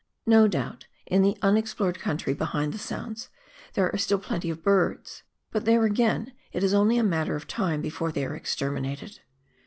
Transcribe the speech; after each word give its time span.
No 0.25 0.47
doubt, 0.47 0.87
in 1.05 1.21
the 1.21 1.37
unexplored 1.43 1.99
country 1.99 2.33
behind 2.33 2.73
the 2.73 2.79
Sounds, 2.79 3.29
there 3.75 3.87
are 3.93 3.99
still 3.99 4.17
plenty 4.17 4.49
of 4.49 4.63
birds; 4.63 5.21
but 5.51 5.65
there, 5.65 5.85
again, 5.85 6.33
it 6.51 6.63
is 6.63 6.73
only 6.73 6.97
a 6.97 7.03
matter 7.03 7.35
of 7.35 7.45
time 7.47 7.83
before 7.83 8.11
they 8.11 8.25
are 8.25 8.35
exterminated. 8.35 9.19